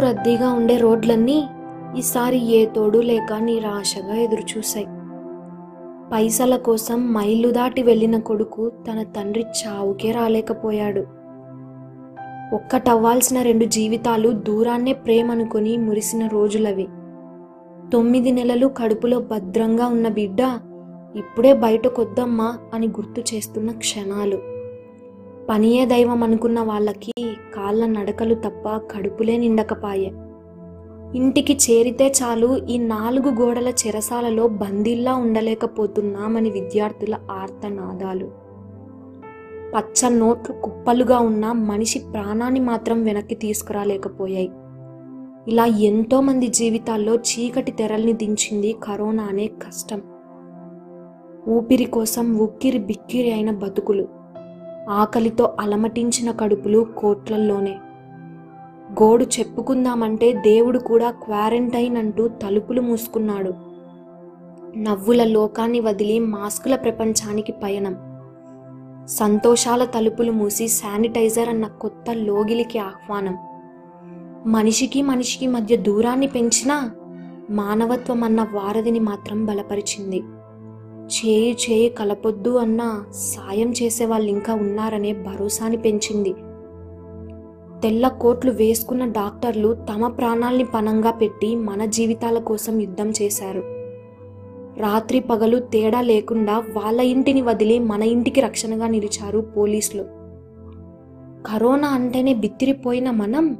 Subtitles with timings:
[0.00, 1.48] రద్దీగా ఉండే రోడ్లన్నీ
[1.96, 4.86] ఈసారి ఏ తోడు లేక నిరాశగా ఎదురుచూశాయి.
[6.12, 11.00] పైసల కోసం మైళ్ళు దాటి వెళ్ళిన కొడుకు తన తండ్రి చావుకే రాలేకపోయాడు.
[12.54, 16.88] ఒక్కటవ్వాల్సిన రెండు జీవితాలు దూరాన్నే ప్రేమనుకొని మురిసిన రోజులవి.
[17.92, 20.40] తొమ్మిది నెలలు కడుపులో భద్రంగా ఉన్న బిడ్డ
[21.16, 24.57] ఇప్పుడే బయటకొద్దమ్మా అని గుర్తు చేస్తున్న క్షణాలు.
[25.50, 27.12] పనియే దైవం అనుకున్న వాళ్ళకి
[27.54, 30.12] కాళ్ళ నడకలు తప్ప కడుపులే నిండకపాయే.
[31.14, 38.30] ఇంటికి చేరితే చాలు ఈ నాలుగు గోడల చెరసాలలో బందీల్లా ఉండలేకపోతున్నామని విద్యార్థుల ఆర్తనాదాలు.
[39.76, 44.50] పచ్చ నోట్లు కుప్పలుగా ఉన్న మనిషి ప్రాణాన్ని మాత్రం వెనక్కి తీసుకురాలేకపోయాయి.
[45.48, 50.02] ఇలా ఎంతో మంది జీవితాల్లో చీకటి తెరల్ని దించింది కరోనా అనే కష్టం.
[51.48, 54.17] ఊపిరి కోసం ఉక్కిరి బిక్కిరి అయిన బతుకులు.
[54.88, 57.78] ఆకలితో అలమటించిన కడుపులు కోట్లల్లోనే.
[59.02, 63.52] గోడు చెప్పుకుందామంటే దేవుడు కూడా క్వారంటైన్ అంటూ తలుపులు మూసుకున్నాడు.
[64.78, 67.96] నవ్వుల లోకాన్ని వదిలి మాస్కుల ప్రపంచానికి పయనం.
[69.06, 73.36] సంతోషాల తలుపులు మూసి శానిటైజర్ అన్న కొత్త లోగిలికి ఆహ్వానం.
[74.52, 76.90] మనిషికి మనిషికి మధ్య దూరాన్ని పెంచినా
[77.50, 80.22] మానవత్వం అన్న వారధిని మాత్రం బలపరిచింది.
[81.08, 86.34] చేయి చేయి కలపొద్దు అన్న సాయం చేసే వాళ్ళు ఇంకా ఉన్నారనే భరోసాని పెంచింది.
[87.80, 93.62] తెల్ల కోట్లు వేసుకున్న డాక్టర్లు తమ ప్రాణాల్ని పణంగా పెట్టి మన జీవితాల కోసం యుద్ధం చేశారు.
[94.80, 100.04] రాత్రి పగలు తేడా లేకుండా వాళ్ళ ఇంటిని వదిలి మన ఇంటికి రక్షణగా నిలిచారు పోలీసులు.
[101.46, 103.58] కరోనా అంటేనే బిత్తిరిపోయిన మనం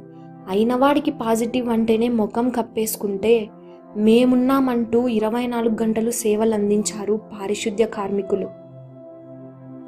[0.49, 3.49] అయినవాడికి పాజిటివ్ అంటేనే ముఖం కప్పేసుకుంటే
[3.97, 8.47] మేమున్నామంటూ ఇరవై నాలుగు గంటలు సేవలు అందించారు పారిశుద్ధ్య కార్మికులు.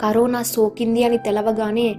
[0.02, 1.96] కరోనా సోకింది అని తెలవగానే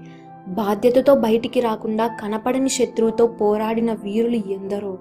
[0.48, 4.98] బాధ్యతతో బయటికి రాకుండా కనపడని శత్రువుతో పోరాడిన వీరులు ఎందరో.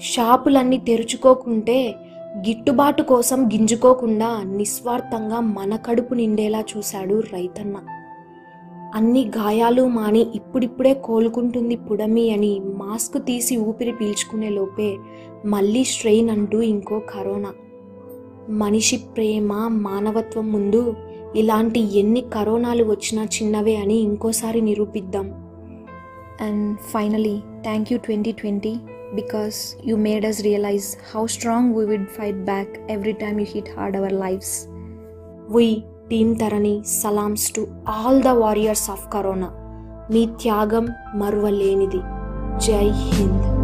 [0.00, 1.94] షాపులన్నీ తెరుచుకోకుంటే
[2.36, 7.76] గిట్టుబాటు కోసం గింజుకోకుండా నిస్వార్థంగా మన కడుపు నిండేలా చూశాడు రైతన్న.
[8.94, 14.96] అన్ని గాయాలు మాని ఇప్పుడిప్పుడే కోలుకుంటుంది పుడమి అని మాస్క్ తీసి ఊపిరి పీల్చుకునే లోపే
[15.46, 17.52] మళ్ళీ స్ట్రెయిన్ అంటూ ఇంకో కరోనా.
[18.48, 20.94] మనిషి ప్రేమ మానవత్వం ముందు
[21.36, 25.26] ఇలాంటి ఎన్ని కరోనాలు వచ్చినా చిన్నవే అని ఇంకోసారి నిరూపిద్దాం.
[26.40, 28.74] And finally thank you twenty twenty
[29.14, 33.68] because you made us realise how strong we would fight back every time you hit
[33.78, 34.66] hard our lives
[35.48, 39.50] we team Tharani సలామ్స్ to all the warriors of corona.
[40.10, 42.00] మీ త్యాగం మరువలేనిది.
[42.56, 43.61] జై హింద్.